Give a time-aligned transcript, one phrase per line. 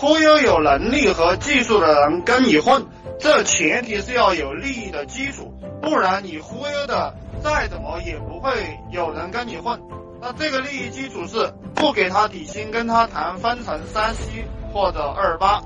[0.00, 2.86] 忽悠有能力和技术的人跟你混，
[3.18, 8.50] 这前提是要有利益的基础，不然你忽悠的再怎么也不会
[8.90, 9.78] 有人跟你混。
[10.18, 14.42] 那这个利益基础是不给他底薪，跟他谈分成三七
[14.72, 15.60] 或者二八，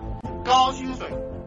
[0.45, 1.07] 高薪水。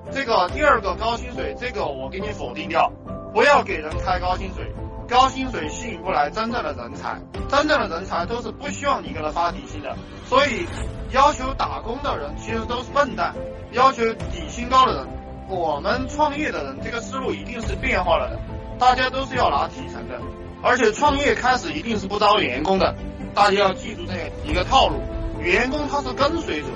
[0.10, 2.90] 这个第二个高薪水，这个我给你否定掉，
[3.34, 4.64] 不要给人开高薪水，
[5.08, 9.96] 高薪水吸引不来真正的人才，真正的人才都是不希望你给他发底薪的。
[10.26, 10.66] 所以
[11.12, 13.34] 要求打工的人其实都是笨蛋，
[13.72, 15.08] 要求底薪高的人，
[15.50, 18.40] 我们创业的人这个思路一定是变化了的，
[18.78, 20.20] 大家都是要拿提成的。
[20.62, 22.94] 而且创业开始一定是不招员工的，
[23.34, 24.14] 大家要记住这
[24.50, 24.96] 一个套路。
[25.40, 26.68] 员工他是跟随者，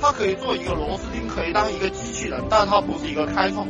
[0.00, 3.66] 他可以做一个螺丝钉，可以当一个机器人，但他不是一个开创。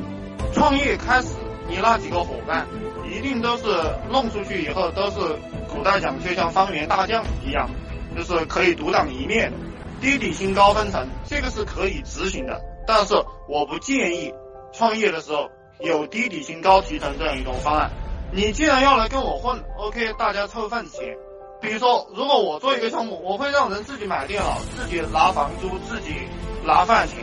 [0.52, 1.28] 创业开始，
[1.68, 2.66] 你那几个伙伴
[3.10, 3.64] 一定都是
[4.10, 5.18] 弄出去以后都是
[5.68, 7.68] 古代讲就像方圆大将一样，
[8.16, 9.52] 就是可以独当一面，
[10.00, 12.60] 低底薪高分成，这个是可以执行的。
[12.86, 13.14] 但是
[13.48, 14.34] 我不建议
[14.72, 15.48] 创业的时候
[15.80, 17.90] 有低底薪高提成这样一种方案。
[18.32, 21.16] 你既然要来跟我混，OK，大家凑份子钱。
[21.60, 26.14] 比如说，如果我做一个项目，我会让人自己买电脑，自己拿房租，自己
[26.64, 27.18] 拿饭钱。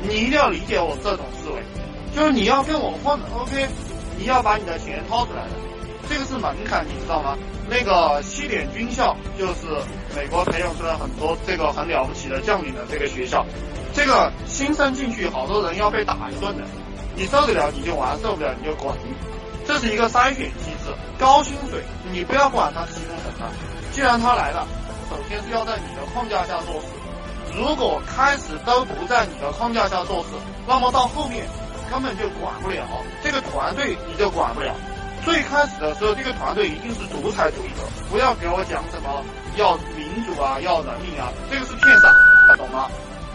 [0.00, 1.56] 你一定要理解我这种思维，
[2.14, 3.66] 就是你要跟我混，OK，
[4.16, 5.50] 你要把你的钱掏出来的，
[6.08, 7.36] 这个是门槛，你知道吗？
[7.68, 9.66] 那个西点军校就是
[10.14, 13.44] 美国培养出来很多这个很了不起的将领的这个学校，
[13.94, 16.62] 这个新生进去，好多人要被打一顿的，
[17.16, 18.94] 你受得了你就玩，受不了你就滚。
[19.66, 23.50] 这是一个筛选机制，高薪水你不要管他提成什么，
[23.90, 24.66] 既然他来了，
[25.08, 26.86] 首先是要在你的框架下做事。
[27.56, 30.28] 如果开始都不在你的框架下做事，
[30.66, 31.46] 那么到后面
[31.90, 32.84] 根本就管不了
[33.22, 34.74] 这个团队，你就管不了。
[35.24, 39.24] 最开始的时候，这个团队一定是独裁主义者，不要给我讲什么
[39.56, 42.88] 要民主啊，要人命啊，这个是骗傻，懂吗？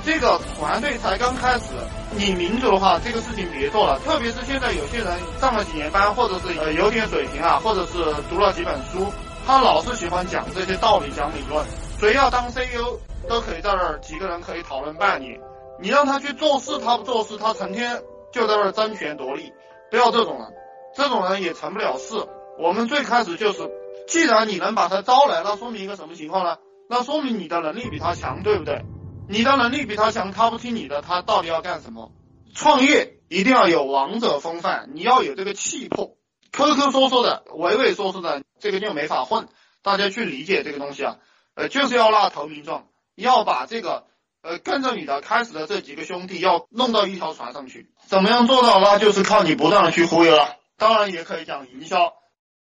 [0.05, 1.73] 这个团队才刚开始，
[2.11, 3.99] 你民主的话，这个事情别做了。
[4.05, 5.07] 特别是现在有些人
[5.41, 7.93] 上了几年班，或者是呃有点水平啊，或者是
[8.29, 9.11] 读了几本书，
[9.45, 11.65] 他老是喜欢讲这些道理、讲理论。
[11.99, 15.37] 谁要当 CEO 都可以在这儿几个人可以讨论半年。
[15.81, 18.01] 你让他去做事，他不做事，他成天
[18.31, 19.53] 就在那儿争权夺利。
[19.91, 20.53] 不要这种人，
[20.95, 22.15] 这种人也成不了事。
[22.57, 23.69] 我们最开始就是，
[24.07, 26.57] 既然你能把他招来，那说明一个什么情况呢？
[26.89, 28.83] 那说明你的能力比他强，对不对？
[29.27, 32.11] 你的能力比他强，他不听你的，他到底要干什么？
[32.55, 36.15] 创业一定要有王者风范，你要有这个气魄。
[36.51, 39.47] 抠抠缩缩的、畏畏缩缩的，这个就没法混。
[39.83, 41.17] 大家去理解这个东西啊，
[41.53, 44.07] 呃，就是要拉投名状，要把这个
[44.41, 47.89] 呃跟着你的开始的这几个兄弟要弄到一条船上去。
[48.07, 48.79] 怎么样做到？
[48.79, 50.57] 那就是靠你不断的去忽悠了。
[50.77, 52.13] 当然也可以讲营销。